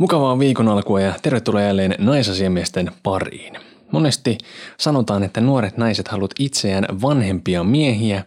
[0.00, 3.58] Mukavaa viikon alkua ja tervetuloa jälleen naisasiamiesten pariin.
[3.92, 4.38] Monesti
[4.78, 8.24] sanotaan, että nuoret naiset haluat itseään vanhempia miehiä,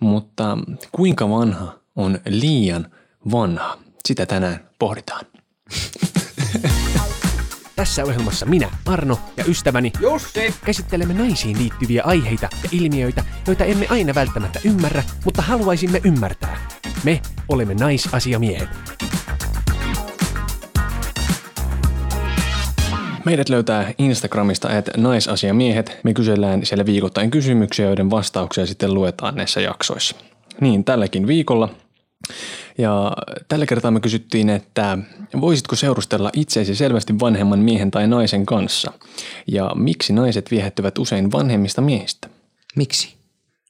[0.00, 0.58] mutta
[0.92, 2.86] kuinka vanha on liian
[3.30, 3.78] vanha?
[4.08, 5.24] Sitä tänään pohditaan.
[7.76, 10.54] Tässä ohjelmassa minä, Arno ja ystäväni Jussi!
[10.64, 16.68] käsittelemme naisiin liittyviä aiheita ja ilmiöitä, joita emme aina välttämättä ymmärrä, mutta haluaisimme ymmärtää.
[17.04, 18.68] Me olemme naisasiamiehet.
[23.24, 25.98] Meidät löytää Instagramista, että naisasiamiehet.
[26.02, 30.16] Me kysellään siellä viikoittain kysymyksiä, joiden vastauksia sitten luetaan näissä jaksoissa.
[30.60, 31.68] Niin, tälläkin viikolla.
[32.78, 33.12] Ja
[33.48, 34.98] tällä kertaa me kysyttiin, että
[35.40, 38.92] voisitko seurustella itseesi selvästi vanhemman miehen tai naisen kanssa?
[39.46, 42.28] Ja miksi naiset viehättyvät usein vanhemmista miehistä?
[42.76, 43.14] Miksi?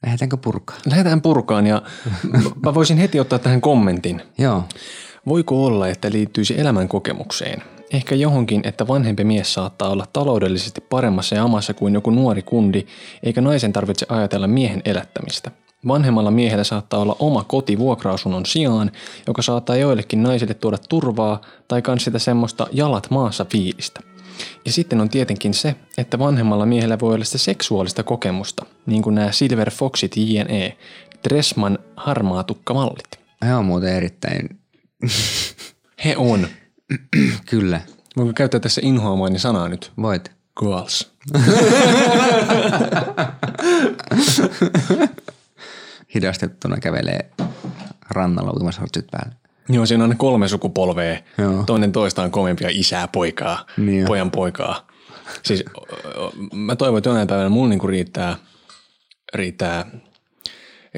[0.03, 0.77] Lähdetäänkö purkaa?
[0.87, 1.83] Lähdetään purkaan ja
[2.65, 4.23] mä voisin heti ottaa tähän kommentin.
[4.39, 4.65] Joo.
[5.27, 7.62] Voiko olla, että liittyisi elämän kokemukseen?
[7.93, 12.87] Ehkä johonkin, että vanhempi mies saattaa olla taloudellisesti paremmassa jamassa kuin joku nuori kundi,
[13.23, 15.51] eikä naisen tarvitse ajatella miehen elättämistä.
[15.89, 18.91] Vanhemmalla miehellä saattaa olla oma koti vuokraasunnon sijaan,
[19.27, 24.01] joka saattaa joillekin naisille tuoda turvaa tai kans sitä semmoista jalat maassa fiilistä.
[24.64, 29.14] Ja sitten on tietenkin se, että vanhemmalla miehellä voi olla sitä seksuaalista kokemusta, niin kuin
[29.14, 30.77] nämä Silver Foxit JNE,
[31.29, 33.20] Dressman harmaatukkamallit.
[33.47, 34.61] He on muuten erittäin,
[36.05, 36.48] He on.
[37.50, 37.80] kyllä.
[38.16, 39.92] Voinko käyttää tässä inhoamaani sanaa nyt?
[40.02, 40.33] Voit.
[40.60, 41.12] Girls.
[46.14, 47.30] Hidastettuna kävelee
[48.11, 49.34] rannalla uimassa hortsit päällä.
[49.68, 51.18] Joo, siinä on ne kolme sukupolvea.
[51.38, 51.62] Joo.
[51.62, 54.86] Toinen toistaan kovempia isää, poikaa, Niin pojan poikaa.
[55.42, 55.64] Siis
[56.52, 58.36] mä toivon, että jonain päivänä mulla niinku riittää,
[59.34, 59.86] riittää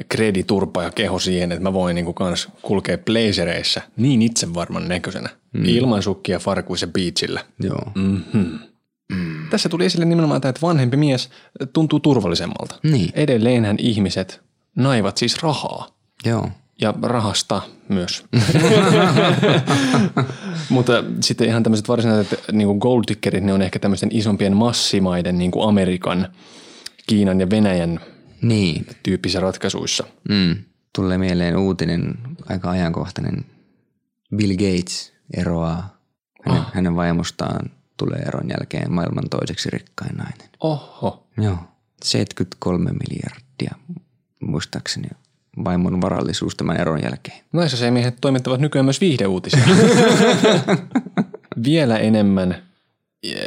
[0.09, 5.29] krediturpa ja keho siihen, että mä voin niinku kans kulkea blazereissä niin itsevarman näköisenä.
[5.53, 5.65] Mm.
[5.65, 7.45] Ilman sukkia farkuissa beachillä.
[7.59, 7.91] Joo.
[7.95, 8.59] Mm-hmm.
[9.13, 9.49] Mm.
[9.49, 11.29] Tässä tuli esille nimenomaan tämä, että vanhempi mies
[11.73, 12.75] tuntuu turvallisemmalta.
[12.83, 13.09] Niin.
[13.13, 14.41] Edelleenhän ihmiset
[14.75, 15.87] naivat siis rahaa
[16.25, 16.49] Joo.
[16.81, 18.23] ja rahasta myös.
[20.69, 25.51] Mutta sitten ihan tämmöiset varsinaiset niin gold tickerit, ne on ehkä tämmöisten isompien massimaiden, niin
[25.51, 26.27] kuin Amerikan,
[27.07, 27.99] Kiinan ja Venäjän
[28.43, 28.85] Niin.
[29.03, 30.03] tyyppisissä ratkaisuissa.
[30.29, 30.55] Mm.
[30.95, 32.17] Tulee mieleen uutinen,
[32.49, 33.45] aika ajankohtainen.
[34.35, 35.97] Bill Gates eroaa.
[36.45, 36.73] Hänen, oh.
[36.73, 40.49] hänen vaimostaan tulee eron jälkeen maailman toiseksi rikkain nainen.
[40.59, 41.27] Oho.
[41.37, 41.57] Joo.
[42.03, 43.75] 73 miljardia,
[44.39, 45.07] muistaakseni,
[45.63, 47.37] vaimon varallisuus tämän eron jälkeen.
[47.53, 49.63] Naisasiamiehet toimittavat nykyään myös viihdeuutisia.
[51.65, 52.63] Vielä enemmän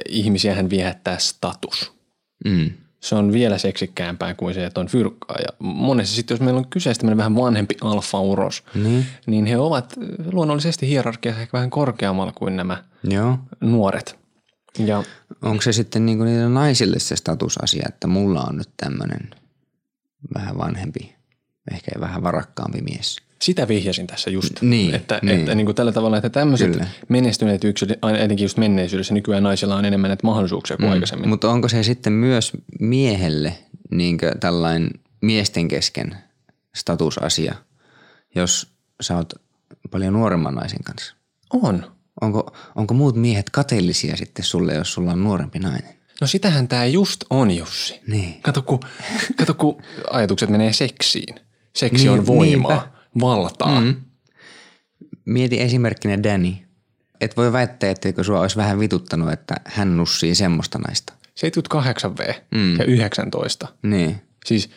[0.09, 1.93] ihmisiä hän viehättää status.
[2.45, 2.71] Mm.
[3.01, 5.37] Se on vielä seksikkäämpää kuin se, että on fyrkkaa.
[5.41, 9.07] Ja monesti sitten, jos meillä on kyseessä tämmöinen vähän vanhempi alfa-uros, Niin.
[9.27, 9.95] niin he ovat
[10.33, 13.39] luonnollisesti hierarkiassa ehkä vähän korkeammalla kuin nämä Joo.
[13.61, 14.19] nuoret.
[14.79, 15.03] Ja
[15.43, 19.31] Onko se sitten niinku niille naisille se statusasia, että mulla on nyt tämmöinen
[20.35, 21.15] vähän vanhempi,
[21.73, 23.17] ehkä vähän varakkaampi mies?
[23.43, 24.63] Sitä vihjasin tässä just.
[24.63, 25.39] Niin, että, niin.
[25.39, 26.87] että niin kuin tällä tavalla, että tämmöiset Kyllä.
[27.09, 30.93] menestyneet yksilöt, aina etenkin just menneisyydessä, nykyään naisilla on enemmän näitä mahdollisuuksia kuin mm.
[30.93, 31.29] aikaisemmin.
[31.29, 33.59] Mutta onko se sitten myös miehelle
[33.91, 34.91] niinkö tällainen
[35.23, 36.17] miesten kesken
[36.77, 37.55] statusasia,
[38.35, 38.67] jos
[39.01, 39.33] sä oot
[39.91, 41.15] paljon nuoremman naisen kanssa?
[41.53, 41.97] On.
[42.21, 45.97] Onko, onko muut miehet kateellisia sitten sulle, jos sulla on nuorempi nainen?
[46.21, 48.01] No sitähän tämä just on, Jussi.
[48.07, 48.43] Niin.
[48.43, 48.81] Kato, kun,
[49.37, 51.35] kato, kun ajatukset menee seksiin.
[51.77, 52.96] Seksi Niin, on voimaa, niinpä.
[53.21, 53.81] Valtaa.
[53.81, 53.95] Mm.
[55.25, 56.53] Mieti esimerkkinä Danny.
[57.21, 61.13] Et voi väittää, etteikö sua olisi vähän vituttanut, että hän nussii semmoista naista.
[61.41, 62.79] 78V mm.
[62.79, 63.69] ja 19.
[63.83, 64.71] Niin, Siis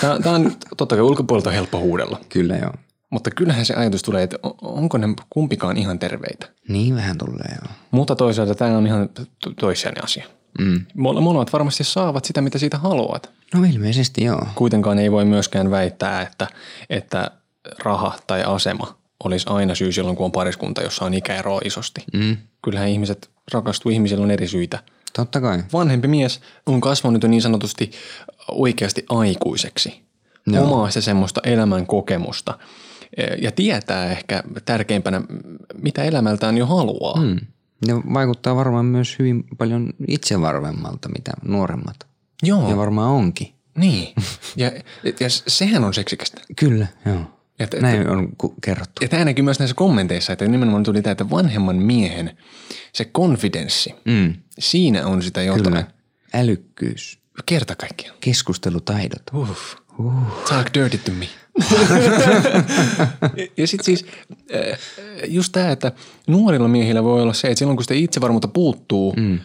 [0.00, 2.72] tämä on totta kai ulkopuolelta helppo huudella, kyllä joo.
[3.10, 6.48] mutta kyllähän se ajatus tulee, että onko ne kumpikaan ihan terveitä.
[6.68, 7.74] Niin vähän tulee joo.
[7.90, 10.24] Mutta toisaalta tämä on ihan to- toissijainen asia.
[10.58, 10.86] Mm.
[10.94, 13.30] Mole- Molemmat varmasti saavat sitä, mitä siitä haluat.
[13.54, 14.46] No ilmeisesti joo.
[14.54, 16.46] Kuitenkaan ei voi myöskään väittää, että,
[16.90, 17.30] että
[17.78, 22.04] raha tai asema olisi aina syy silloin, kun on pariskunta, jossa on ikäeroa isosti.
[22.12, 22.36] Mm.
[22.64, 24.78] Kyllähän ihmiset rakastuu, ihmisillä on eri syitä.
[25.12, 25.62] Totta kai.
[25.72, 27.90] Vanhempi mies on kasvanut jo niin sanotusti
[28.50, 30.02] oikeasti aikuiseksi.
[30.46, 30.64] Joo.
[30.64, 32.58] Omaa se semmoista elämän kokemusta
[33.16, 35.22] eh, ja tietää ehkä tärkeimpänä,
[35.82, 37.20] mitä elämältään jo haluaa.
[37.20, 37.36] Mm.
[37.86, 41.96] Ne vaikuttaa varmaan myös hyvin paljon itsevarvemmalta, mitä nuoremmat.
[42.42, 43.52] Joo, Ja varmaan onkin.
[43.76, 44.14] niin.
[44.56, 44.72] Ja,
[45.20, 46.40] ja sehän on seksikästä.
[46.56, 47.20] Kyllä, joo.
[47.58, 49.02] Et, et, Näin on ku- kerrottu.
[49.04, 52.36] ja tämä näkyy myös näissä kommenteissa, että nimenomaan tuli tämä, että vanhemman miehen
[52.92, 54.34] se konfidenssi, Mm.
[54.58, 55.64] siinä on sitä jotain.
[55.64, 55.84] Kyllä.
[56.34, 58.16] Älykkyys, Kerta kaikkiaan.
[58.20, 59.22] keskustelutaidot.
[59.34, 59.74] Uff,
[60.48, 61.28] Talk dirty to me.
[63.56, 64.06] ja sitten siis
[64.54, 64.78] äh,
[65.26, 65.92] just tämä, että
[66.26, 69.38] nuorilla miehillä voi olla se, että silloin kun sitä itsevarmuutta puuttuu, mm.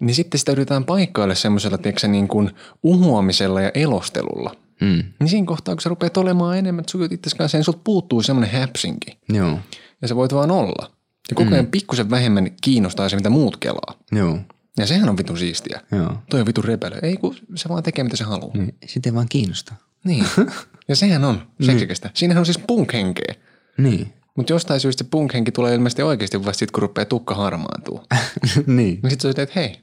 [0.00, 2.50] niin sitten sitä yritetään paikkailla semmoisella, tiedätkö, niin kuin
[2.82, 4.56] uhuamisella ja elostelulla.
[4.80, 5.02] Mm.
[5.20, 8.22] Niin siinä kohtaa, kun sä rupeat olemaan enemmän, että sujut itse kanssa, niin sulta puuttuu
[8.22, 9.18] semmoinen häpsinki.
[9.28, 9.58] Joo.
[10.02, 10.90] Ja sä voit vaan olla.
[11.30, 11.70] Ja koko ajan mm.
[11.70, 13.94] pikkusen vähemmän kiinnostaa se, mitä muut kelaa.
[14.12, 14.38] Joo.
[14.78, 15.80] Ja sehän on vitun siistiä.
[15.92, 16.18] Joo.
[16.30, 16.98] Toi on vitun repelö.
[17.02, 18.56] Ei kun se vaan tekee, mitä se haluaa.
[18.56, 19.76] Niin, Sitten ei vaan kiinnostaa.
[20.04, 20.26] Niin.
[20.88, 22.10] Ja sehän on seksikästä.
[22.14, 23.34] Siinähän on siis punk-henkeä.
[23.78, 24.12] Niin.
[24.36, 28.04] Mutta jostain syystä punk-henki tulee ilmeisesti oikeasti vasta sit, kun rupeaa tukka harmaantua.
[28.66, 29.00] niin.
[29.02, 29.76] Niin sit sä että hei,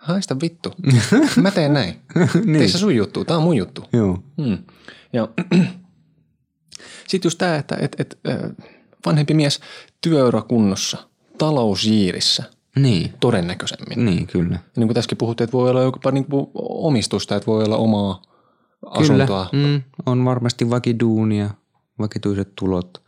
[0.00, 0.72] haista vittu.
[1.42, 1.94] Mä teen näin.
[2.44, 2.58] niin.
[2.58, 3.84] Teissä sun juttu, tää on mun juttu.
[3.92, 4.18] Joo.
[4.42, 4.58] Hmm.
[5.12, 5.28] Ja
[7.08, 8.18] sitten just tämä, että et, et,
[9.06, 9.60] vanhempi mies
[10.00, 10.98] työurakunnossa,
[11.38, 12.42] talousjiirissä,
[12.76, 13.14] Niin.
[13.20, 14.04] todennäköisemmin.
[14.04, 14.54] Niin, kyllä.
[14.54, 17.76] Ja niin kuin tässäkin puhuttiin, että voi olla jopa niin kuin omistusta, että voi olla
[17.76, 18.90] omaa Kyllä.
[18.90, 19.48] asuntoa.
[19.52, 21.50] Mm, on varmasti vakiduunia,
[21.98, 23.02] vakituiset tulot.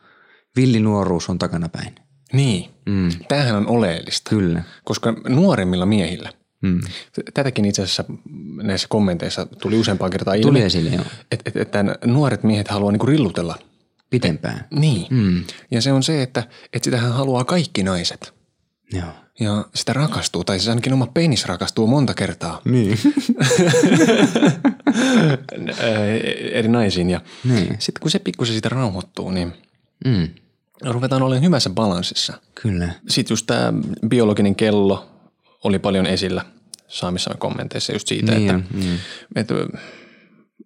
[0.57, 1.95] Villinuoruus on takanapäin.
[2.33, 2.71] Niin.
[2.87, 3.09] Mm.
[3.29, 4.31] Tämähän on oleellista.
[4.31, 4.63] Kyllä.
[4.85, 6.81] Koska nuoremmilla miehillä, Mm.
[7.35, 8.05] tätäkin itse asiassa
[8.63, 11.01] näissä kommenteissa tuli useampaan kertaan ilmi, Tuli esille jo.
[11.33, 13.59] että, että, että nuoret miehet haluaa niinku rillutella.
[14.11, 14.65] Pitempään.
[14.71, 15.07] Niin.
[15.11, 15.45] Mm.
[15.71, 16.43] Ja se on se, että,
[16.73, 18.35] että sitähän haluaa kaikki naiset.
[18.93, 19.09] Joo.
[19.41, 22.99] Ja sitä rakastuu, tai siis ainakin oma penis rakastuu monta kertaa Niin.
[26.53, 27.11] eri naisiin.
[27.11, 27.77] Ja Niin.
[27.79, 29.53] sitten kun se pikkusen siitä rauhoittuu, niin
[30.05, 30.29] Mm.
[30.85, 32.33] ruvetaan olemaan hyvässä balanssissa.
[32.63, 32.89] Kyllä.
[33.09, 33.73] Sitten just tämä
[34.09, 35.09] biologinen kello
[35.65, 36.45] oli paljon esillä
[36.89, 38.99] saamissamme kommenteissa just siitä, Niin että, mm.
[39.37, 39.55] että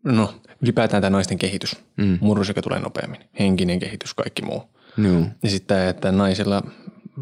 [0.04, 2.19] no ylipäätään tämä naisten kehitys, mm.
[2.20, 4.62] murrosikä tulee nopeammin, henkinen kehitys, kaikki muu.
[4.98, 5.26] Joo.
[5.43, 6.62] Ja sitten että naisilla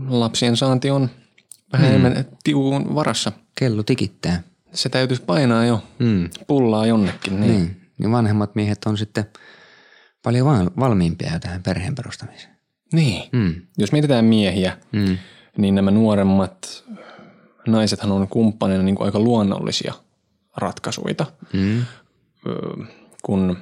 [0.09, 1.11] lapsien saanti on
[1.73, 1.95] vähän mm.
[1.95, 3.33] enemmän tiuun varassa.
[3.59, 4.43] Kello tikittää.
[4.73, 6.31] Se täytyisi painaa jo Mm.
[6.47, 7.41] pullaa jonnekin.
[7.41, 7.53] Niin.
[7.53, 7.81] Niin.
[8.01, 9.25] Ja vanhemmat miehet on sitten
[10.23, 12.55] paljon val- valmiimpia tähän perheen perustamiseen.
[12.93, 13.23] niin.
[13.33, 13.55] Mm.
[13.79, 15.19] Jos mietitään miehiä, Mm.
[15.59, 16.85] niin nämä nuoremmat
[17.67, 19.95] naisethan on kumppaneina niin kuin aika luonnollisia
[20.57, 21.27] ratkaisuja.
[21.53, 21.85] Mm.
[23.23, 23.57] Kun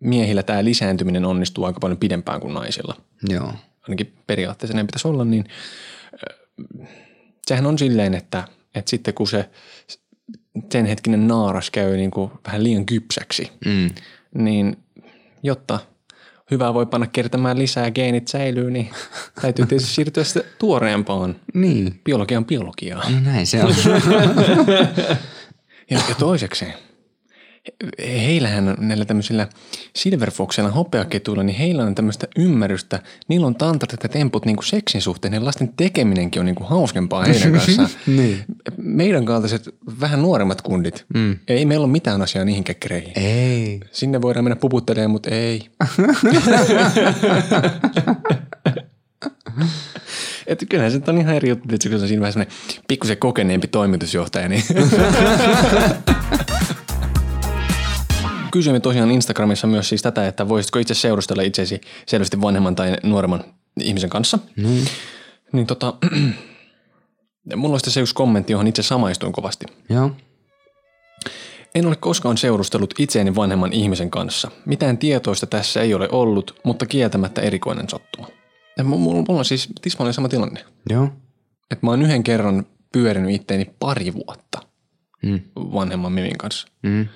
[0.00, 2.96] miehillä tämä lisääntyminen onnistuu aika paljon pidempään kuin naisilla.
[3.28, 3.52] Joo.
[3.82, 5.44] Ainakin periaatteessa näin pitäisi olla, niin
[7.46, 8.44] sehän on silleen, että,
[8.74, 9.50] että sitten kun se
[10.72, 13.90] sen hetkinen naaras käy niin kuin vähän liian kypsäksi, Mm.
[14.34, 14.76] niin
[15.42, 15.80] jotta
[16.50, 18.90] hyvää voi panna kertämään lisää, geenit säilyy, niin
[19.42, 22.00] täytyy tietysti siirtyä sitten tuoreempaan Niin.
[22.04, 23.12] biologian biologiaan.
[23.14, 23.74] No näin se on.
[25.90, 26.78] Ja, ja toisekseen, he-
[27.98, 29.48] heillähän näillä tämmöisillä
[29.96, 33.02] Silver Foxilla, hopeaketuilla, niin heillä on tämmöistä ymmärrystä.
[33.28, 35.34] Niillä on tantrat ja temput niin kuin seksin suhteen.
[35.34, 37.88] Ja lasten tekeminenkin on niin kuin hauskempaa heidän kanssaan.
[38.06, 38.44] niin.
[38.76, 41.38] Meidän kaltaiset vähän nuoremmat kundit, mm.
[41.48, 43.12] ei meillä ole mitään asiaa niihin kekkereihin.
[43.16, 43.80] Ei.
[43.92, 45.66] Sinne voidaan mennä puputtelemaan, mutta ei.
[50.46, 52.54] Että kyllähän se on ihan eri juttu, että kun se on siinä vähän semmoinen
[52.88, 54.62] pikkusen kokeneempi toimitusjohtaja, niin
[58.52, 63.44] Kysyimme tosiaan Instagramissa myös siis tätä, että voisitko itse seurustella itsesi selvästi vanhemman tai nuoremman
[63.80, 64.38] ihmisen kanssa.
[64.56, 64.86] Niin.
[65.52, 65.94] Niin tota,
[67.56, 69.66] mulla olisi tässä yksi kommentti, johon itse samaistuin kovasti.
[69.88, 70.10] Joo.
[71.74, 74.50] En ole koskaan seurustellut itseäni vanhemman ihmisen kanssa.
[74.66, 78.28] Mitään tietoista tässä ei ole ollut, mutta kieltämättä erikoinen sattuma.
[78.84, 80.64] Mulla, mulla on siis tismalleen sama tilanne.
[80.90, 81.08] Joo.
[81.70, 84.68] Että mä oon yhden kerran pyörinyt itteeni pari vuotta
[85.22, 85.40] Mm.
[85.56, 86.68] vanhemman Mimin kanssa.
[86.82, 87.06] Mm.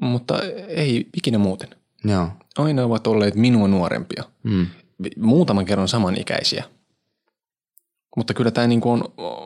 [0.00, 1.68] Mutta ei ikinä muuten.
[2.04, 2.28] Joo.
[2.58, 4.24] Aina ovat olleet minua nuorempia.
[4.42, 4.66] Mm.
[5.16, 6.64] Muutaman kerran samanikäisiä.
[8.16, 9.04] Mutta kyllä tämä niin on,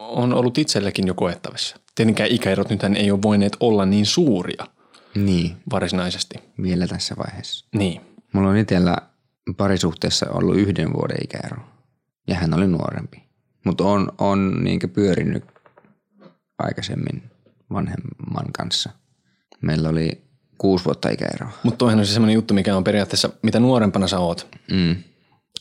[0.09, 1.76] on ollut itselläkin jo koettavissa.
[1.94, 4.66] Tietenkään ikäerot nythän ei ole voineet olla niin suuria
[5.14, 5.56] Niin.
[5.73, 6.35] varsinaisesti.
[6.62, 7.66] Vielä tässä vaiheessa.
[7.75, 8.00] Niin.
[8.32, 8.97] Mulla on itsellä
[9.56, 11.56] parisuhteessa ollut yhden vuoden ikäero.
[12.28, 13.23] Ja hän oli nuorempi.
[13.64, 15.44] Mutta on, on niinkö pyörinyt
[16.59, 17.23] aikaisemmin
[17.73, 18.90] vanhemman kanssa.
[19.61, 20.23] Meillä oli
[20.59, 21.50] kuusi vuotta ikäeroa.
[21.62, 24.97] Mutta toihan on se semmoinen juttu, mikä on periaatteessa, mitä nuorempana sä oot, Mm.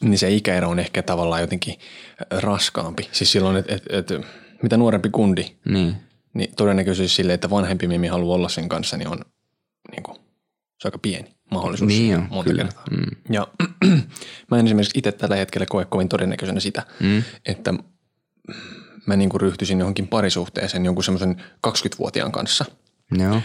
[0.02, 1.76] niin se ikäero on ehkä tavallaan jotenkin
[2.32, 3.10] raskaampi.
[3.12, 4.22] Siis silloin, että et, et,
[4.64, 5.96] mitä nuorempi kundi, Niin.
[6.34, 9.20] niin todennäköisyys sille, että vanhempi mimi haluaa olla sen kanssa, niin on
[9.92, 10.16] niin kuin,
[10.80, 11.88] se on aika pieni mahdollisuus.
[11.88, 12.64] Niin on, monta kyllä.
[12.64, 12.84] kertaa.
[13.30, 13.48] Ja
[14.52, 17.24] mä en esimerkiksi itse tällä hetkellä koe kovin todennäköisenä sitä, mm.
[17.46, 17.74] että
[19.06, 22.66] mä niin kuin ryhtyisin johonkin parisuhteeseen jonkun semmoisen 20-vuotiaan kanssa.
[23.20, 23.42] Joo.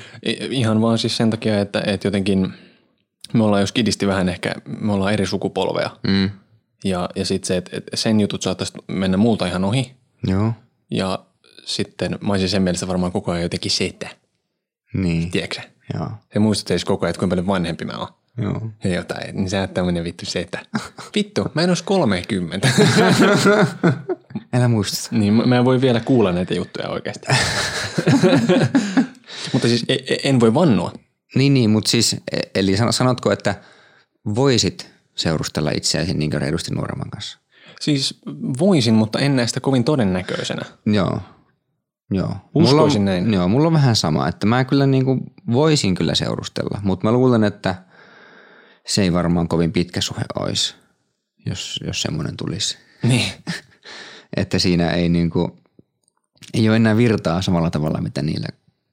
[0.50, 2.52] Ihan vaan siis sen takia, että, että jotenkin
[3.32, 5.90] me ollaan jos kidisti vähän ehkä, me ollaan eri sukupolveja.
[6.06, 6.30] Mm.
[6.84, 9.92] Ja, ja sitten se, että, että sen jutut saattaisi mennä multa ihan ohi.
[10.26, 10.52] Joo.
[10.90, 11.18] Ja
[11.64, 14.08] sitten mä olisin sen mielestä varmaan koko ajan jotenkin setä.
[14.94, 15.30] Niin.
[15.30, 15.60] Tiedätkö?
[15.94, 16.10] Joo.
[16.32, 18.08] Se muistutteisi koko ajan, että kuinka paljon vanhempi mä oon.
[18.42, 18.70] Joo.
[18.84, 19.36] Ja jotain.
[19.36, 20.58] Niin sä oot tämmönen vittu se, että
[21.14, 22.68] vittu, mä en ois 30.
[24.54, 25.16] Älä muistuta.
[25.18, 27.26] niin mä- mä en voi vielä kuulla näitä juttuja oikeasti.
[29.56, 30.92] Mutta siis e- e- en voi vannoa.
[31.34, 33.54] Niin, niin, mutta siis, e- eli san- sanotko, että
[34.34, 37.38] voisit seurustella itseäsi niin reilusti nuoremman kanssa?
[37.80, 38.20] Siis
[38.58, 40.62] voisin, mutta en näe sitä kovin todennäköisenä.
[40.86, 41.20] Joo.
[42.10, 42.36] Joo.
[42.54, 43.34] Uskoisin mulla on, näin.
[43.34, 45.20] Joo, mulla on vähän sama, että mä kyllä niin kuin
[45.52, 47.74] voisin kyllä seurustella, mutta mä luulen, että
[48.86, 50.74] se ei varmaan kovin pitkä suhe olisi,
[51.46, 52.78] jos, jos semmoinen tulisi.
[53.02, 53.32] Niin.
[54.36, 55.52] Että siinä ei niin kuin,
[56.54, 58.48] ei ole enää virtaa samalla tavalla, mitä niillä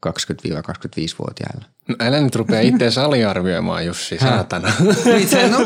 [0.09, 1.65] 20-25-vuotiailla.
[1.87, 4.71] No älä nyt rupea itse aliarvioimaan, Jussi, saatana.
[5.17, 5.59] Itse, no,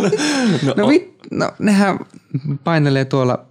[0.63, 1.99] no, no, vit, no, nehän
[2.63, 3.45] painelee tuolla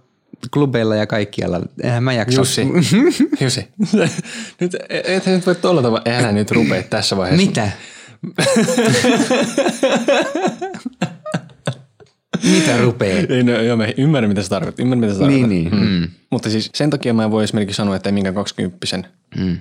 [0.53, 1.61] klubeilla ja kaikkialla.
[1.83, 2.41] Eihän mä jaksa.
[2.41, 2.67] Jussi,
[3.41, 3.67] Jussi.
[4.59, 7.45] Nyt, et nyt voi tuolla tavalla, älä nyt rupea tässä vaiheessa.
[7.45, 7.71] Mitä?
[12.51, 13.25] Mitä rupee?
[13.29, 14.79] Ei, no, joo, mä ymmärrän, mitä sä tarkoitat.
[14.79, 15.49] Ymmärrän, mitä sä tarkoitat.
[15.49, 16.01] Niin, niin.
[16.01, 16.07] Mm.
[16.29, 18.77] Mutta siis sen takia mä en voi esimerkiksi sanoa, että ei minkään 20
[19.37, 19.57] mm.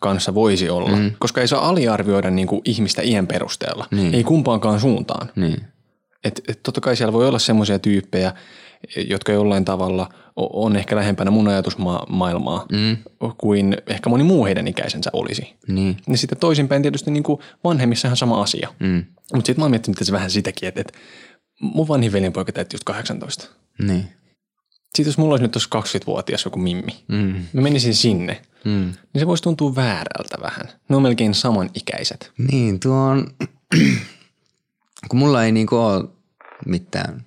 [0.00, 0.96] kanssa voisi olla.
[0.96, 1.12] Mm.
[1.18, 3.86] Koska ei saa aliarvioida niin kuin ihmistä iän perusteella.
[3.90, 4.14] Niin.
[4.14, 5.30] Ei kumpaankaan suuntaan.
[5.36, 5.60] Niin.
[6.24, 8.32] Et, et totta kai siellä voi olla semmoisia tyyppejä,
[9.08, 12.96] jotka jollain tavalla on ehkä lähempänä mun ajatusmaailmaa mm.
[13.38, 15.54] kuin ehkä moni muu heidän ikäisensä olisi.
[15.68, 15.96] Niin.
[16.08, 18.68] Ja sitten toisinpäin tietysti niin kuin vanhemmissahan sama asia.
[18.78, 19.04] Mm.
[19.34, 20.92] Mutta sitten mä oon miettinyt tässä vähän sitäkin, että, että
[21.60, 23.48] mun vanhin veljenpoika täytti just 18.
[23.78, 24.08] Niin.
[24.94, 27.44] Sitten jos mulla olisi nyt tuossa 20-vuotias joku mimmi, Mm.
[27.52, 28.70] mä menisin sinne, Mm.
[29.12, 30.68] niin se voisi tuntua väärältä vähän.
[30.88, 32.32] Ne on melkein samanikäiset.
[32.38, 33.30] Niin, tuo on,
[35.08, 36.04] kun mulla ei niinku ole
[36.66, 37.24] mitään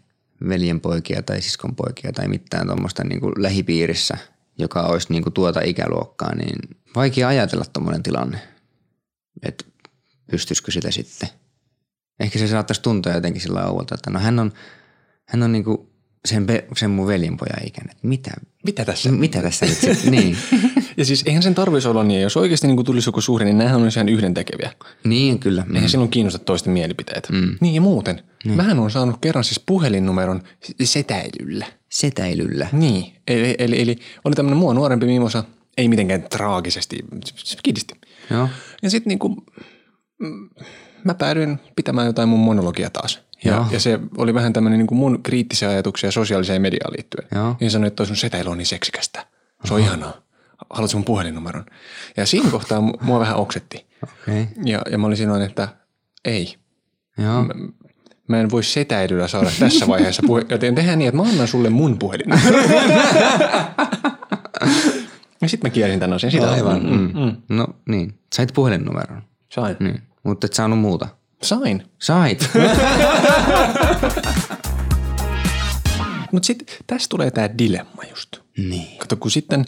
[0.50, 4.18] veljenpoikia tai siskonpoikia tai mitään tuommoista niinku lähipiirissä,
[4.58, 6.56] joka olisi niinku tuota ikäluokkaa, niin
[6.96, 8.40] vaikea ajatella tuommoinen tilanne,
[9.44, 9.66] että
[10.32, 11.30] pystyisikö sitä sitten.
[12.20, 14.52] Ehkä se saattaisi tuntua jotenkin sillä ouvolta, että no hän on,
[15.26, 15.90] hän on niinku
[16.26, 17.96] sen, pe- sen mun veljenpojan ikäinen.
[18.02, 18.32] Mitä,
[18.66, 19.12] Mitä tässä?
[19.12, 20.38] mitä tässä nyt sitten, niin.
[20.98, 23.82] Ja siis eihän sen tarvitsisi olla niin, jos oikeasti niin tulisi joku suhde, niin nämähän
[23.82, 24.72] on ihan yhdentekeviä.
[25.04, 25.64] Niin, kyllä.
[25.68, 25.76] Mm.
[25.76, 27.28] Eihän silloin kiinnosta toisten mielipiteet.
[27.32, 27.56] Mm.
[27.62, 28.24] Niin ja muuten.
[28.44, 28.56] Niin.
[28.58, 30.42] Mähän on saanut kerran siis puhelinnumeron
[30.84, 31.66] setäilyllä.
[31.90, 32.68] Setäilyllä.
[32.72, 33.14] Niin.
[33.28, 33.96] Eli, eli, eli
[34.26, 35.44] oli tämmöinen mua nuorempi mimosa,
[35.78, 36.98] ei mitenkään traagisesti,
[37.36, 37.94] se kidisti.
[38.30, 38.50] Joo.
[38.82, 39.44] Ja sitten niinku,
[40.20, 40.50] mm,
[41.04, 43.20] mä päädyin pitämään jotain mun monologia taas.
[43.44, 43.66] Ja, Joo.
[43.72, 47.28] ja se oli vähän tämmöinen niinku mun kriittisiä ajatuksia sosiaaliseen mediaan liittyen.
[47.36, 47.56] Joo.
[47.60, 49.26] Ja sanoin, että toi sun setäily on niin seksikästä.
[49.66, 50.14] Se on ihanaa.
[50.70, 51.66] Haluatko mun puhelinnumeron?
[52.18, 53.86] Ja siinä kohtaa mu- mua vähän oksetti.
[54.04, 54.46] Okay.
[54.66, 55.68] Ja, ja mä olin silloin, että
[56.26, 56.56] ei.
[57.18, 57.46] Joo.
[58.28, 61.70] Mä en voi setäilyllä saada tässä vaiheessa puhe, joten tehdään niin, että mä annan sulle
[61.70, 62.26] mun puhelin.
[65.42, 66.32] ja sitten mä kiersin tämän asian.
[66.32, 66.84] Sitä Aivan.
[66.84, 67.12] Mm.
[67.20, 67.36] Mm.
[67.50, 68.20] No niin.
[68.36, 69.22] Sait puhelinnumeron.
[69.50, 69.78] Sain.
[69.80, 70.02] Niin.
[70.24, 71.08] Mutta et saanut muuta.
[71.42, 71.84] Sain.
[72.00, 72.50] Sait.
[76.32, 78.38] Mutta sitten tässä tulee tämä dilemma just.
[78.58, 78.98] niin.
[78.98, 79.66] Kato, kun sitten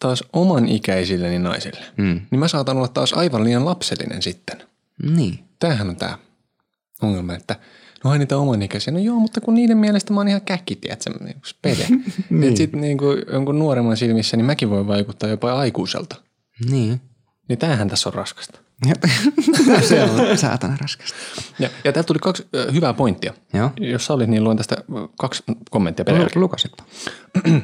[0.00, 2.20] taas oman ikäisilleni naisille, Mm.
[2.30, 4.62] niin mä saatan olla taas aivan liian lapsellinen sitten.
[5.02, 5.38] Niin.
[5.58, 6.18] Tämähän on tämä
[7.02, 7.56] ongelma, että
[8.04, 8.92] no niitä oman ikäisiä.
[8.92, 11.86] No joo, mutta kun niiden mielestä mä oon ihan käkki, tiedätkö, niin spede.
[12.30, 12.56] niin.
[12.56, 16.16] Sitten niin kuin jonkun nuoremman silmissä, niin mäkin voi vaikuttaa jopa aikuiselta.
[16.70, 17.00] Niin.
[17.48, 18.60] Niin tämähän tässä on raskasta.
[19.88, 21.16] se on saatana raskasta.
[21.58, 23.34] Ja, ja täältä tuli kaksi ö, hyvää pointtia.
[23.52, 23.70] Joo.
[23.80, 24.76] Jos sä olit, niin luen tästä
[25.18, 26.42] kaksi kommenttia peräjälkeen.
[26.42, 26.84] Lukasepa.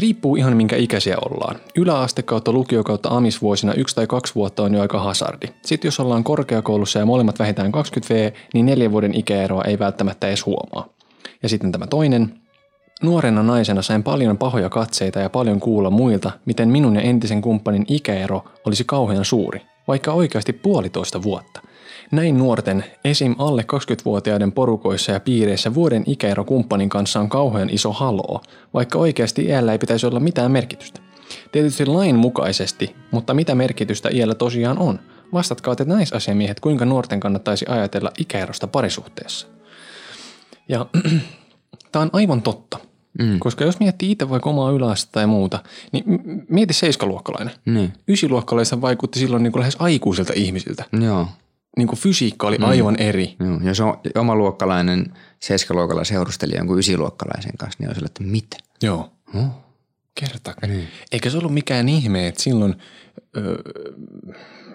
[0.00, 1.56] Riippuu ihan minkä ikäisiä ollaan.
[1.76, 5.46] Yläaste kautta lukio kautta amisvuosina yksi tai kaksi vuotta on jo aika hasardi.
[5.62, 10.28] Sitten jos ollaan korkeakoulussa ja molemmat vähintään 20 V, niin neljän vuoden ikäeroa ei välttämättä
[10.28, 10.88] edes huomaa.
[11.42, 12.34] Ja sitten tämä toinen.
[13.02, 17.84] Nuorena naisena sain paljon pahoja katseita ja paljon kuulla muilta, miten minun ja entisen kumppanin
[17.88, 21.60] ikäero olisi kauhean suuri, vaikka oikeasti puolitoista vuotta.
[22.10, 23.34] Näin nuorten, esim.
[23.38, 28.40] alle 20-vuotiaiden porukoissa ja piireissä vuoden ikäero kumppanin kanssa on kauhean iso haloo,
[28.74, 31.00] vaikka oikeasti iällä ei pitäisi olla mitään merkitystä.
[31.52, 35.00] Tietysti lain mukaisesti, mutta mitä merkitystä iällä tosiaan on?
[35.32, 39.46] Vastatkaa te naisasiamiehet, kuinka nuorten kannattaisi ajatella ikäerosta parisuhteessa.
[40.68, 40.86] Ja
[41.92, 42.78] tämä on aivan totta.
[43.18, 43.38] Mm.
[43.38, 46.04] Koska jos miettii itse vaikka omaa yläastetta tai muuta, niin
[46.48, 47.54] mieti seiskaluokkalainen.
[47.64, 47.92] Niin.
[48.08, 50.84] Ysiluokkalaisen vaikutti silloin niin kuin lähes aikuisilta ihmisiltä.
[51.00, 51.28] Joo.
[51.76, 53.36] Niin kuin fysiikka oli aivan eri.
[53.40, 53.60] Joo.
[53.64, 58.56] Jos on oma luokkalainen seiskaluokalla seurusteli jonkun ysiluokkalaisen kanssa, niin on sillä, että mitä?
[58.82, 59.12] Joo.
[59.34, 59.46] Oh.
[60.20, 60.70] Kertakaan.
[60.72, 60.88] Niin.
[61.12, 62.74] Eikä se ollut mikään ihme, että silloin
[63.36, 63.56] ö,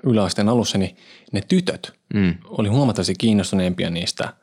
[0.03, 0.97] yläasteen alussa niin
[1.31, 2.35] ne tytöt Mm.
[2.45, 4.33] oli huomattavasti kiinnostuneempia niistä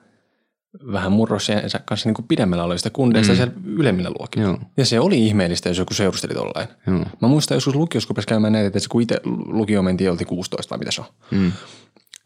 [0.93, 3.37] vähän murrosiensä kanssa niin kuin pidemmällä olevista kundeista mm.
[3.37, 4.47] siellä ylemmillä luokilla.
[4.47, 4.59] Joo.
[4.77, 6.69] Ja se oli ihmeellistä, jos joku seurusteli tollain.
[6.87, 7.05] Joo.
[7.23, 10.79] Mä muistan joskus lukiossa, kun käymään näitä, että kun itse lukio mentiin, oltiin 16 vai
[10.79, 11.07] mitä se on.
[11.31, 11.53] Mm.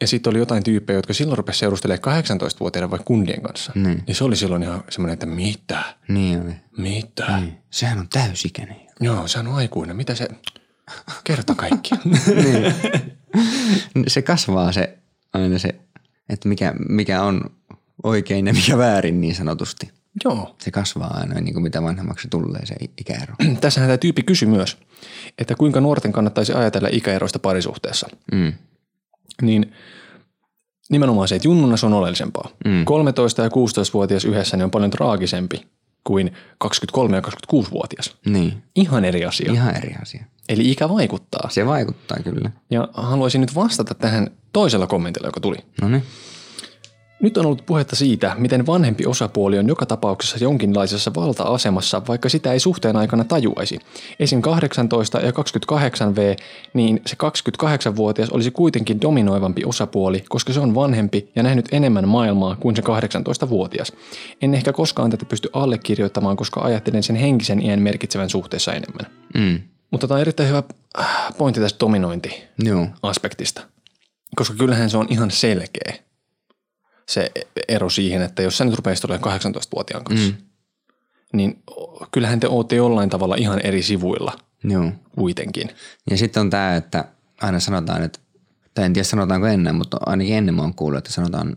[0.00, 3.72] Ja sitten oli jotain tyyppejä, jotka silloin rupesivat seurustelemaan 18-vuotiaiden vai kundien kanssa.
[3.74, 4.02] Niin.
[4.06, 5.82] Ja se oli silloin ihan semmoinen, että mitä?
[6.08, 6.52] Niin oli.
[6.76, 7.40] Mitä?
[7.40, 7.58] Niin.
[7.70, 8.76] Sehän on täysikäinen.
[9.00, 9.96] Joo, se on aikuinen.
[9.96, 10.28] Mitä se...
[11.24, 11.90] Kerta kaikki.
[14.06, 14.98] Se kasvaa se
[15.32, 15.68] aina se,
[16.28, 17.40] että mikä, mikä on
[18.02, 19.90] oikein ja mikä väärin niin sanotusti.
[20.24, 20.56] Joo.
[20.58, 23.34] Se kasvaa aina niin kuin mitä vanhemmaksi tulee se ikäero.
[23.60, 24.78] Tässähän tämä tyyppi kysyi myös,
[25.38, 28.08] että kuinka nuorten kannattaisi ajatella ikäeroista parisuhteessa.
[28.32, 28.52] Mm.
[29.42, 29.72] Niin
[30.90, 32.50] nimenomaan se, että junnuna se on oleellisempaa.
[32.64, 32.84] Mm.
[32.84, 35.66] 13 ja 16-vuotias yhdessä niin on paljon traagisempi
[36.04, 38.16] kuin 23 ja 26-vuotias.
[38.26, 38.62] Niin.
[38.74, 39.52] Ihan eri asia.
[39.52, 40.24] Ihan eri asia.
[40.48, 41.50] Eli ikä vaikuttaa.
[41.50, 42.50] Se vaikuttaa kyllä.
[42.70, 45.56] Ja haluaisin nyt vastata tähän toisella kommentilla, joka tuli.
[45.82, 46.02] No niin.
[47.20, 52.52] Nyt on ollut puhetta siitä, miten vanhempi osapuoli on joka tapauksessa jonkinlaisessa valta-asemassa, vaikka sitä
[52.52, 53.78] ei suhteen aikana tajuaisi.
[54.20, 54.42] Esim.
[54.42, 56.36] 18 ja 28V,
[56.74, 62.56] niin se 28-vuotias olisi kuitenkin dominoivampi osapuoli, koska se on vanhempi ja nähnyt enemmän maailmaa
[62.56, 63.92] kuin se 18-vuotias.
[64.42, 69.06] En ehkä koskaan tätä pysty allekirjoittamaan, koska ajattelen sen henkisen iän merkitsevän suhteessa enemmän.
[69.34, 69.60] Mm.
[69.90, 70.62] Mutta tämä on erittäin hyvä
[70.98, 71.06] äh,
[71.38, 73.60] pointti tästä dominointi-aspektista.
[74.36, 76.07] Koska kyllähän se on ihan selkeä
[77.08, 77.30] se
[77.68, 80.36] ero siihen, että jos sä nyt rupeisit olemaan 18-vuotiaan kanssa, mm.
[81.32, 81.62] niin
[82.10, 84.92] kyllähän te ootte jollain tavalla ihan eri sivuilla Joo.
[85.14, 85.70] kuitenkin.
[86.10, 87.04] Ja sitten on tämä, että
[87.40, 88.18] aina sanotaan, että,
[88.74, 91.56] tai en tiedä sanotaanko ennen, mutta ainakin ennen mä oon kuullut, että sanotaan,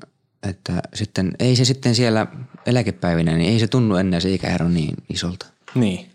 [0.49, 2.27] että sitten ei se sitten siellä
[2.65, 5.45] eläkepäivinä, niin ei se tunnu enää se ikäero niin isolta.
[5.75, 6.11] Niin.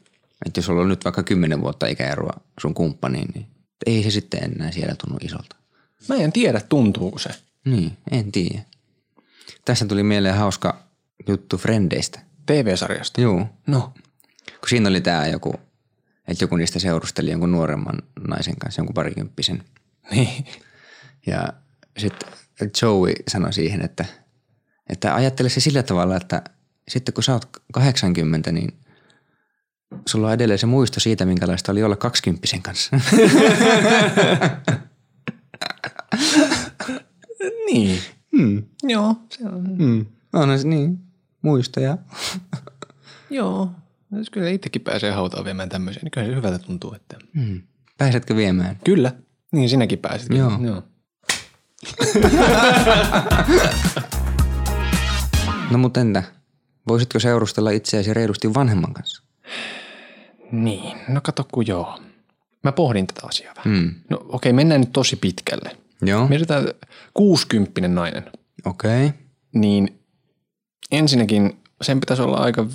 [0.47, 3.47] Että jos on nyt vaikka 10 vuotta ikäeroa sun kumppaniin, niin
[3.87, 5.57] ei se sitten enää siellä tunnu isolta.
[6.09, 7.31] Mä en tiedä, tuntuuko se.
[7.65, 8.63] Niin, en tiedä.
[9.67, 10.83] Tässä tuli mieleen hauska
[11.29, 12.21] juttu Frendeistä.
[12.47, 13.21] TV-sarjasta.
[13.21, 13.49] Joo.
[13.67, 13.93] No,
[14.61, 15.55] Kun siinä oli tämä joku,
[16.29, 19.65] että joku niistä seurusteli jonkun nuoremman naisen kanssa, jonkun parikymppisen.
[20.11, 20.45] niin.
[21.27, 21.49] Ja
[21.99, 22.29] sitten
[22.83, 24.05] Joey sanoi siihen, että,
[24.89, 26.43] että ajattele se sillä tavalla, että
[26.89, 28.79] sitten kun sä oot 80, niin
[30.07, 32.97] sulla on edelleen se muisto siitä, minkälaista oli olla 20 kanssa.
[37.73, 38.01] Niin.
[38.37, 38.63] Hmm.
[38.83, 39.79] Joo, se on.
[39.79, 40.07] Hmm.
[40.33, 40.99] On se niin,
[41.43, 41.99] muistoja.
[43.31, 43.71] Joo.
[44.13, 47.17] Jos kyllä itsekin pääsee hautaan viemään tämmöisiä, niin kyllä se hyvältä tuntuu, että...
[47.35, 47.63] Hmm.
[47.99, 48.79] Pääsetkö viemään?
[48.85, 49.13] Kyllä.
[49.53, 50.29] Niin sinäkin pääsit.
[50.29, 50.41] kyllä.
[50.41, 50.59] Joo.
[50.63, 50.83] Joo.
[55.71, 56.23] No mutta entä?
[56.89, 59.23] Voisitko seurustella itseäsi reilusti vanhemman kanssa?
[60.53, 62.01] Niin, no kato kun joo.
[62.63, 63.79] Mä pohdin tätä asiaa vähän.
[63.79, 63.95] Hmm.
[64.11, 65.77] No okei, mennään nyt tosi pitkälle.
[66.03, 66.69] Joo, Mietitään
[67.15, 68.25] 60 nainen,
[68.65, 69.07] okei.
[69.07, 69.19] Okay.
[69.55, 69.99] niin
[70.91, 72.67] ensinnäkin sen pitäisi olla aika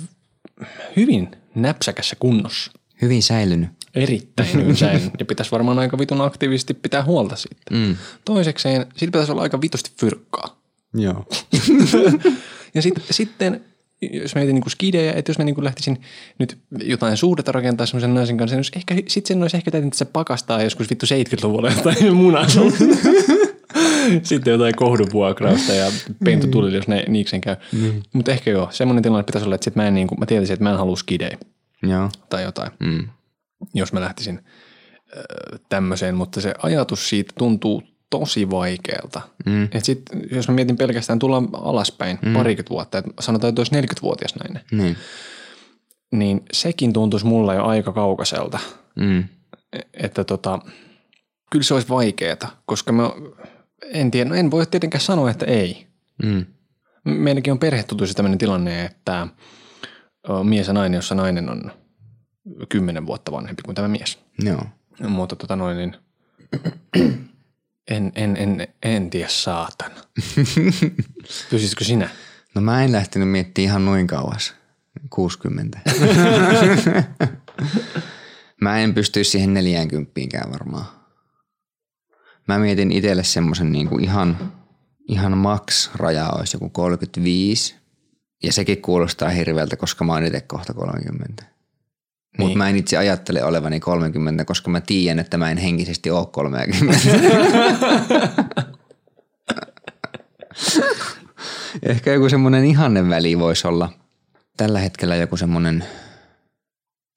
[0.96, 2.72] hyvin näpsäkässä kunnossa.
[3.02, 3.70] Hyvin säilynyt.
[3.94, 5.12] Erittäin hyvin säilynyt.
[5.18, 7.62] Ja pitäisi varmaan aika vitun aktiivisesti pitää huolta siitä.
[7.70, 7.96] Mm.
[8.24, 10.62] Toisekseen, siitä pitäisi olla aika vitusti fyrkkaa.
[10.94, 11.24] Joo.
[12.74, 13.64] Ja sit, sitten,
[14.12, 16.00] jos mietin niin skidejä, että jos mä niin lähtisin
[16.38, 20.04] nyt jotain suhdetta rakentaa semmoisen naisen kanssa, niin ehkä, sitten sen olisi ehkä täytynyt se
[20.04, 22.46] pakastaa joskus vittu 70-luvulla jotain munaa.
[24.22, 25.92] sitten jotain kohduvuokrausta ja
[26.24, 27.56] pentu tuli, jos ne niiksen käy.
[27.72, 28.02] Mm.
[28.12, 30.54] Mutta ehkä joo, semmoinen tilanne pitäisi olla, että sit mä, en niin kuin, mä tietäisin,
[30.54, 31.38] että mä en halua skidejä
[31.82, 32.10] Joo.
[32.28, 33.08] tai jotain, Mm.
[33.74, 34.40] jos mä lähtisin
[35.68, 39.20] tämmöiseen, mutta se ajatus siitä tuntuu tosi vaikealta.
[39.46, 39.64] Mm.
[39.64, 42.32] Et sit, jos mä mietin pelkästään tulla alaspäin mm.
[42.32, 44.96] parikymmentä vuotta, että sanotaan, että olisi 40-vuotias nainen, Niin.
[46.12, 48.58] niin sekin tuntuisi mulla jo aika kaukaiselta.
[48.96, 49.24] Mm.
[49.94, 50.58] Että tota,
[51.50, 53.10] kyllä se olisi vaikeeta, koska mä
[53.82, 55.86] en tiedä, no en voi tietenkään sanoa, että ei.
[56.22, 56.46] Mm.
[57.04, 59.28] Meilläkin on perhetutuissa tämmöinen tilanne, että
[60.42, 61.72] mies ja nainen, jossa nainen on
[62.68, 64.18] kymmenen vuotta vanhempi kuin tämä mies.
[64.44, 64.64] Joo.
[65.08, 65.96] Mutta tota noin, niin
[67.90, 69.94] en, en, en, en tiedä saatana.
[71.50, 72.10] Pysitkö sinä?
[72.54, 74.54] No mä en lähtenyt miettimään ihan noin kauas.
[75.10, 75.80] 60.
[78.60, 80.12] mä en pysty siihen 40
[80.52, 80.86] varmaan.
[82.48, 84.52] Mä mietin itselle semmoisen niin kuin ihan,
[85.08, 87.74] ihan max-raja olisi joku 35.
[88.42, 91.44] Ja sekin kuulostaa hirveältä, koska mä oon itse kohta 30.
[92.38, 92.58] Mutta Niin.
[92.58, 96.98] mä en itse ajattele olevani 30, koska mä tiedän, että mä en henkisesti ole 30.
[101.82, 103.88] Ehkä joku semmoinen ihanne väli voisi olla
[104.56, 105.84] tällä hetkellä joku semmoinen,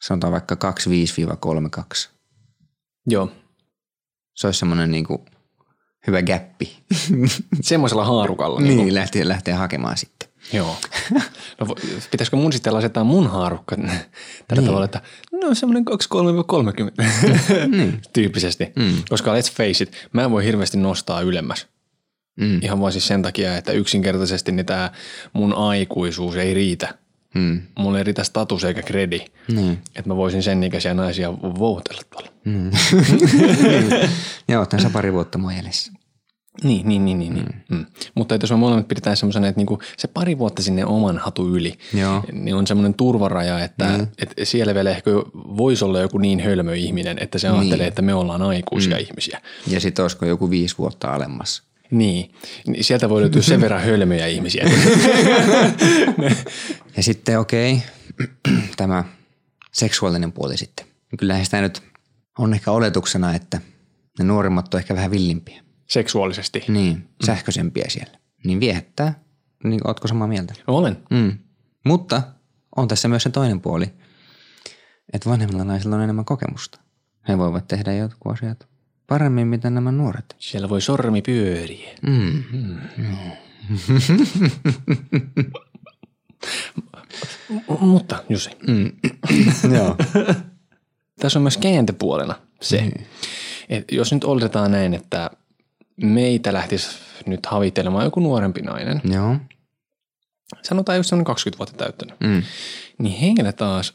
[0.02, 0.58] sanotaan vaikka
[2.06, 2.10] 25-32.
[3.08, 3.32] Joo.
[4.36, 5.26] Se olisi semmoinen niinku
[6.08, 6.78] hyvä gäppi.
[7.62, 8.62] Semmoisella haarukalla.
[8.62, 8.78] Niin.
[8.78, 10.30] niin, lähtee, lähtee hakemaan sitten.
[10.54, 10.76] Joo.
[11.60, 11.76] No,
[12.12, 13.96] pitäisikö mun sitten asettaa mun haarukka tällä
[14.56, 14.66] niin.
[14.66, 15.88] tavalla, että no semmoinen 23-30
[17.78, 18.02] niin.
[18.14, 18.72] tyyppisesti.
[18.76, 19.04] Mm.
[19.10, 21.68] Koska let's face it, mä en voi hirveästi nostaa ylemmäs.
[22.36, 22.60] Mm.
[22.62, 24.92] Ihan vaan siis sen takia, että yksinkertaisesti niin tämä
[25.34, 26.98] mun aikuisuus ei riitä.
[27.36, 27.62] Mm.
[27.80, 29.20] Mulla ei riitä status eikä kredi.
[29.48, 29.82] Niin.
[29.96, 32.30] Että mä voisin sen ikäisiä naisia voutella tuolla.
[34.50, 35.92] Joo, otan sä pari vuotta mua jäljessä.
[36.64, 37.46] Niin, niin, niin, niin.
[37.70, 37.78] Mm.
[37.78, 37.86] Mm.
[38.16, 41.56] Mutta että jos me molemmat pidetään semmoisena, että niinku se pari vuotta sinne oman hatu
[41.56, 42.24] yli, Joo.
[42.32, 44.08] niin on semmoinen turvaraja, että mm.
[44.18, 47.88] et siellä vielä ehkä voisi olla joku niin hölmö ihminen, että se ajattelee, Niin.
[47.88, 49.02] että me ollaan aikuisia mm.
[49.04, 49.42] ihmisiä.
[49.68, 51.64] Ja sit olisiko joku viisi vuotta alemmas.
[51.92, 52.32] Niin,
[52.68, 54.70] Niin sieltä voi löytyä sen verran hölmöjä ihmisiä.
[56.98, 57.82] Ja sitten okei,
[58.78, 59.04] tämä
[59.72, 60.86] seksuaalinen puoli sitten.
[61.18, 61.82] Kyllähän sitä nyt
[62.38, 63.62] on ehkä oletuksena, että
[64.20, 65.65] ne nuoremmat on ehkä vähän villimpiä.
[65.88, 66.64] Seksuaalisesti.
[66.68, 68.18] Niin, sähköisempiä siellä.
[68.44, 69.20] Niin viehättää.
[69.64, 70.54] Niin ootko samaa mieltä?
[70.68, 70.98] Olen.
[71.10, 71.38] Mm.
[71.86, 72.22] Mutta
[72.76, 73.86] on tässä myös se toinen puoli,
[75.14, 76.80] että vanhemmilla naisilla on enemmän kokemusta.
[77.28, 78.68] He voivat tehdä jotkut asiat
[79.08, 80.36] paremmin, mitä nämä nuoret.
[80.40, 81.90] Siellä voi sormi pyöriä.
[82.02, 82.44] Mm.
[87.50, 88.92] M- mutta Jussi, Mm.
[89.78, 89.96] Joo.
[91.20, 93.06] tässä on myös kääntöpuolena se, mm.
[93.70, 95.30] että jos nyt oletetaan näin, että
[96.04, 96.88] meitä lähtisi
[97.26, 99.36] nyt havitelemaan joku nuorempi nainen, Joo.
[100.64, 102.44] sanotaan just semmoinen 20 vuotta täyttänyt, Mm.
[102.98, 103.94] niin heillä taas,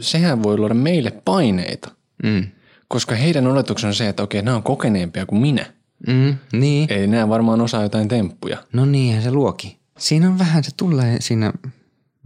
[0.00, 1.90] sehän voi luoda meille paineita,
[2.22, 2.44] Mm.
[2.88, 5.66] koska heidän oletuksensa on se, että okei, nämä on kokeneempia kuin minä.
[6.06, 6.36] Mm.
[6.52, 6.92] Niin.
[6.92, 8.58] Eli nämä varmaan osaa jotain temppuja.
[8.72, 9.78] No niinhän se luoki.
[9.98, 11.52] Siinä on vähän, se tulee siinä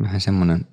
[0.03, 0.66] vähän semmoinen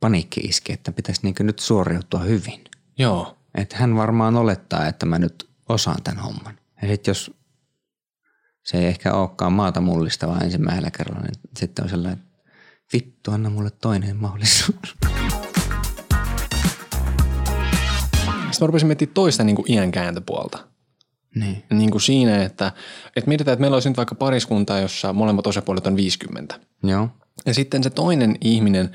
[0.00, 2.64] paniikki iski, että pitäisi niin nyt suoriutua hyvin.
[2.98, 6.58] Joo, Että hän varmaan olettaa, että mä nyt osaan tämän homman.
[6.82, 7.30] Ja sitten jos
[8.64, 12.42] se ei ehkä olekaan maata mullistavaa ensimmäisellä kerralla, niin sitten on sellainen, että
[12.92, 14.94] vittu, anna mulle toinen mahdollisuus.
[18.54, 20.58] Sitten mä rupesin miettimään toista niin kuin iän kääntöpuolta.
[21.34, 21.64] niin.
[21.70, 22.72] Niin kuin siinä, että,
[23.16, 26.60] että mietitään, että meillä olisi nyt vaikka pariskunta, jossa molemmat osapuolet on 50.
[26.82, 27.08] Joo.
[27.46, 28.90] Ja sitten se toinen ihminen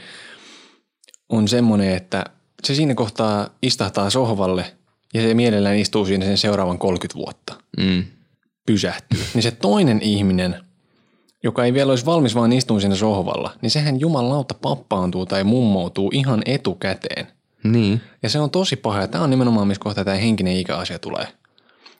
[1.29, 2.25] on semmoinen, että
[2.63, 4.75] se siinä kohtaa istahtaa sohvalle
[5.13, 7.55] ja se mielellään istuu siinä sen seuraavan 30 vuotta.
[7.77, 8.03] Mm.
[8.69, 9.19] Pysähtyy.
[9.33, 10.55] Niin se toinen ihminen,
[11.43, 16.11] joka ei vielä olisi valmis vaan istumaan siinä sohvalla, niin sehän jumalauta pappaantuu tai mummoutuu
[16.13, 17.27] ihan etukäteen.
[17.63, 18.01] Niin.
[18.23, 21.27] Ja se on tosi paha ja tämä on nimenomaan, missä kohtaa tämä henkinen ikäasia tulee.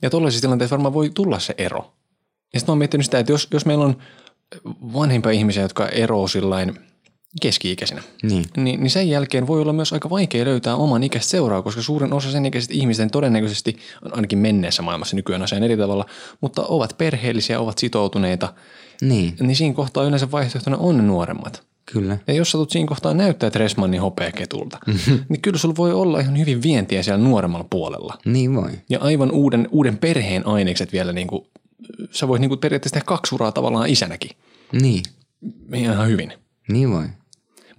[0.02, 1.94] Ja tuollaisissa tilanteissa varmaan voi tulla se ero.
[2.54, 3.98] Ja sitten mä oon miettinyt sitä, että jos, jos meillä on
[4.94, 6.80] vanhempia ihmisiä, jotka eroo sillain
[7.42, 8.46] keski-ikäisinä, Niin.
[8.58, 12.14] niin, niin sen jälkeen voi olla myös aika vaikea löytää oman ikäistä seuraa, koska suurin
[12.14, 13.78] osa sen ikäisistä ihmisten todennäköisesti,
[14.12, 16.06] ainakin menneessä maailmassa nykyään asian eri tavalla,
[16.42, 18.54] mutta ovat perheellisiä, ovat sitoutuneita,
[19.02, 19.36] Niin.
[19.40, 21.64] niin siinä kohtaa yleensä vaihtoehtona on ne nuoremmat.
[21.94, 22.18] Kyllä.
[22.28, 24.78] Ja jos satut siinä kohtaa näyttää Tresmannin hopeaketulta,
[25.30, 28.18] niin kyllä sulla voi olla ihan hyvin vientiä siellä nuoremmalla puolella.
[28.26, 28.72] Niin voi.
[28.90, 31.48] Ja aivan uuden, uuden perheen ainekset vielä, niin kuin,
[32.12, 34.32] sä voit niin kuin periaatteessa tehdä kaksi uraa tavallaan isänäkin.
[34.82, 35.04] Niin.
[35.74, 36.34] Ihan hyvin.
[36.68, 37.06] Niin voi.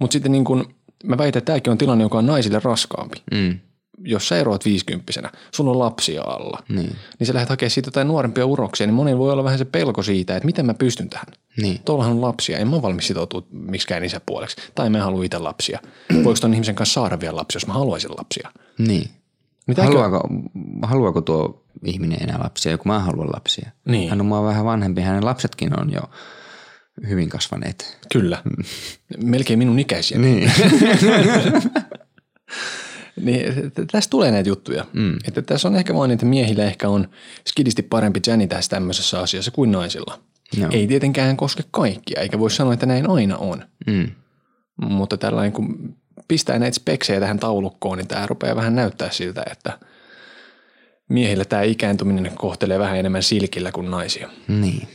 [0.01, 3.21] Mutta sitten niin kuin, mä väitän, että tämäkin on tilanne, joka on naisille raskaampi.
[3.31, 3.59] Mm.
[4.03, 6.95] Jos sä eroat viisikymppisenä, sulla on lapsia alla, Niin.
[7.19, 10.03] niin sä lähdet hakemaan siitä jotain nuorempia uroksia, niin monilla voi olla vähän se pelko
[10.03, 11.25] siitä, että miten mä pystyn tähän.
[11.61, 11.79] Niin.
[11.85, 14.55] Tuollahan on lapsia, en mä ole valmis sitoutua miksikään isäpuoleksi.
[14.75, 15.79] Tai mä en halua itse lapsia.
[16.23, 18.51] Voiko ton ihmisen kanssa saada vielä lapsia, jos mä haluaisin lapsia?
[18.77, 19.09] Niin.
[19.67, 20.21] Mitä Haluaako,
[20.83, 23.71] haluaako tuo ihminen enää lapsia, kun mä haluan lapsia?
[23.85, 24.09] Niin.
[24.09, 26.01] Hän on mua vähän vanhempi, hänen lapsetkin on jo
[27.09, 27.97] hyvin kasvaneet.
[28.13, 28.43] Kyllä.
[29.23, 30.17] Melkein minun ikäisiä.
[30.17, 30.51] Niin.
[33.21, 34.85] Niin, t- tästä tulee näitä juttuja.
[34.93, 35.17] Mm.
[35.27, 37.07] Että tässä on ehkä vaan, niin, että miehillä ehkä on
[37.47, 40.19] skidisti parempi jäni tässä tämmöisessä asiassa kuin naisilla.
[40.57, 40.69] Joo.
[40.71, 43.65] Ei tietenkään koske kaikkia, eikä voi sanoa, että näin aina on.
[43.87, 44.11] Mm.
[44.81, 45.95] Mutta tällainen, kun
[46.27, 49.79] pistää näitä speksejä tähän taulukkoon, niin tämä rupeaa vähän näyttää siltä, että
[51.09, 54.29] miehillä tämä ikääntyminen kohtelee vähän enemmän silkillä kuin naisia.
[54.47, 54.87] Niin.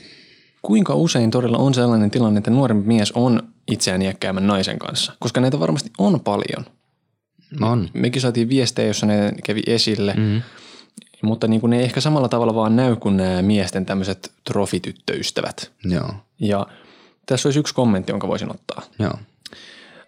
[0.66, 5.12] Kuinka usein todella on sellainen tilanne, että nuorempi mies on itseään iäkkäämmän naisen kanssa?
[5.18, 6.64] Koska näitä varmasti on paljon.
[7.60, 7.88] On.
[7.94, 10.42] Mekin saatiin viestejä, jossa ne kävi esille, mm.
[11.22, 15.72] mutta niin kuin ne ei ehkä samalla tavalla vaan näy kuin nämä miesten tämmöiset trofityttöystävät.
[15.84, 16.14] Joo.
[16.40, 16.66] Ja
[17.26, 18.82] tässä olisi yksi kommentti, jonka voisin ottaa.
[18.98, 19.14] Joo.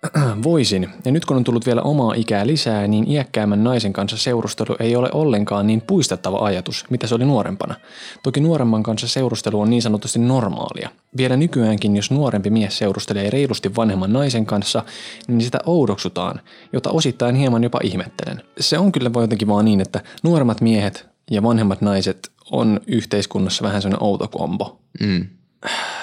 [0.45, 0.89] Voisin.
[1.05, 4.97] Ja nyt kun on tullut vielä omaa ikää lisää, niin iäkkäämmän naisen kanssa seurustelu ei
[4.97, 7.75] ole ollenkaan niin puistettava ajatus, mitä se oli nuorempana.
[8.23, 10.91] Toki nuoremman kanssa seurustelu on niin sanotusti normaalia.
[11.17, 14.85] Vielä nykyäänkin, jos nuorempi mies seurustelee reilusti vanhemman naisen kanssa,
[15.29, 16.41] niin sitä oudoksutaan,
[16.73, 18.43] jota osittain hieman jopa ihmettelen.
[18.61, 23.65] Se on kyllä voi jotenkin vaan niin, että nuoremmat miehet ja vanhemmat naiset on yhteiskunnassa
[23.65, 24.81] vähän sellainen outo kombo.
[25.01, 25.27] Mm.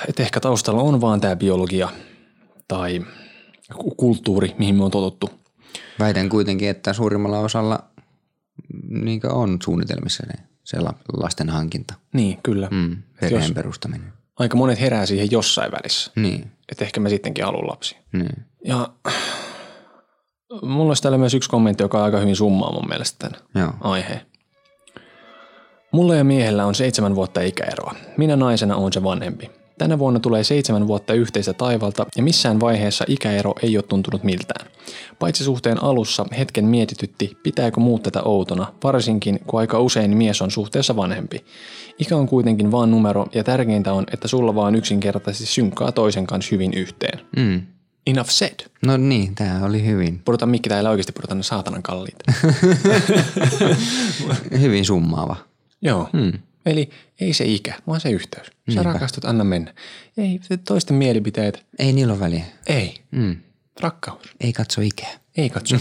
[0.07, 1.89] Että ehkä taustalla on vaan tämä biologia
[2.67, 3.01] tai
[3.97, 5.29] kulttuuri, mihin me on totuttu.
[5.99, 7.79] Väitän kuitenkin, että suurimmalla osalla
[8.89, 10.33] niin on suunnitelmissa ne,
[10.63, 11.93] se la- lasten hankinta.
[12.13, 12.67] Niin, kyllä.
[12.71, 12.97] Mm.
[13.21, 14.13] Perheen perustaminen.
[14.39, 16.11] aika monet herää siihen jossain välissä.
[16.15, 17.99] Niin, Että ehkä mä sittenkin haluan lapsia.
[18.13, 18.45] niin.
[18.65, 18.89] Ja
[20.61, 23.73] mulla olisi täällä myös yksi kommentti, joka aika hyvin summaa mun mielestä tämän Joo.
[23.81, 24.21] aiheen.
[25.91, 27.95] Mulla ja miehellä on seitsemän vuotta ikäeroa.
[28.17, 29.51] Minä naisena on se vanhempi.
[29.77, 34.67] Tänä vuonna tulee seitsemän vuotta yhteistä taivalta ja missään vaiheessa ikäero ei ole tuntunut miltään.
[35.19, 40.51] Paitsi suhteen alussa hetken mietitytti, pitääkö muut tätä outona, varsinkin kun aika usein mies on
[40.51, 41.45] suhteessa vanhempi.
[41.99, 46.49] Ikä on kuitenkin vaan numero ja tärkeintä on, että sulla vaan yksinkertaisesti synkkaa toisen kanssa
[46.51, 47.19] hyvin yhteen.
[47.37, 47.61] Mm.
[48.07, 48.59] Enough said.
[48.85, 52.15] No niin, tämä oli hyvin, Pudotaan mikki täällä oikeasti pudotaan ne saatanan kalliit.
[54.61, 55.35] hyvin summaava.
[55.81, 56.09] Joo.
[56.13, 56.31] Mm.
[56.65, 58.45] Eli ei se ikä, vaan se yhteys.
[58.47, 58.83] Sä Niinpä.
[58.83, 59.73] rakastut, anna mennä.
[60.17, 61.65] Ei toisten mielipiteet.
[61.79, 62.45] Ei niillä ole väliä.
[62.67, 63.01] Ei.
[63.11, 63.35] Mm.
[63.81, 64.35] Rakkaus.
[64.39, 65.19] Ei katso ikää.
[65.37, 65.75] Ei katso.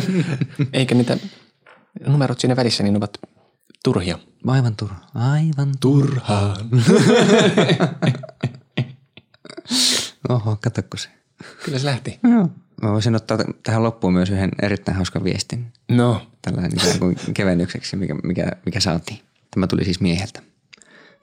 [0.72, 1.18] Eikä niitä
[2.06, 3.18] numerot siinä välissä, niin ovat
[3.84, 4.18] turhia.
[4.46, 4.96] Aivan turha.
[5.14, 6.56] Aivan Turhaan.
[10.28, 11.08] Oho, katsokko se.
[11.64, 12.18] Kyllä se lähti.
[12.22, 12.48] Joo.
[12.82, 15.72] Mä voisin ottaa tähän loppuun myös yhden erittäin hauskan viestin.
[15.88, 16.26] No.
[16.42, 19.18] Tällainen ikään kuin kevennykseksi, mikä, mikä, mikä saatiin.
[19.54, 20.40] Tämä tuli siis mieheltä.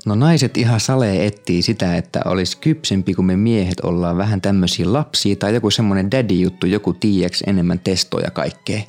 [0.06, 4.94] No naiset ihan salee etsii sitä, että olisi kypsempi kuin me miehet ollaan vähän tämmöisiä
[4.94, 8.82] lapsia tai joku semmoinen daddy-juttu, joku tiiäks enemmän testoja kaikkea.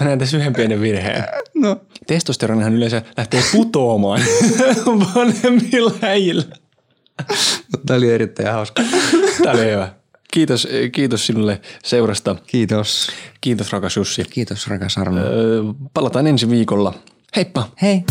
[0.00, 1.24] Mä näen tässä yhden pienen virheen.
[1.54, 1.80] No.
[2.06, 4.20] Testosteronihan yleensä lähtee putoamaan
[5.14, 6.44] vanhemmilla äijillä.
[7.86, 8.82] Tämä oli erittäin hauska.
[9.44, 9.88] Tää oli hyvä.
[10.32, 12.36] Kiitos, kiitos sinulle seurasta.
[12.46, 13.10] Kiitos.
[13.40, 14.24] Kiitos rakas Jussi.
[14.24, 15.20] Kiitos rakas Arno.
[15.20, 15.62] Öö,
[15.94, 16.94] palataan ensi viikolla.
[17.36, 17.68] Heippa!
[17.82, 18.04] Hei.